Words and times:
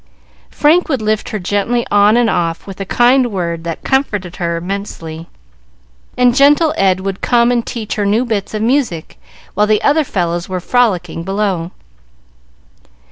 Frank 0.49 0.89
would 0.89 0.99
lift 0.99 1.29
her 1.29 1.37
gently 1.37 1.85
on 1.91 2.17
and 2.17 2.27
off, 2.27 2.65
with 2.65 2.79
a 2.81 2.85
kind 2.85 3.31
word 3.31 3.63
that 3.65 3.83
comforted 3.83 4.37
her 4.37 4.57
immensely, 4.57 5.27
and 6.17 6.33
gentle 6.35 6.73
Ed 6.75 7.01
would 7.01 7.21
come 7.21 7.51
and 7.51 7.63
teach 7.63 7.93
her 7.97 8.05
new 8.07 8.25
bits 8.25 8.55
of 8.55 8.63
music, 8.63 9.19
while 9.53 9.67
the 9.67 9.83
other 9.83 10.03
fellows 10.03 10.49
were 10.49 10.59
frolicking 10.59 11.21
below. 11.23 11.69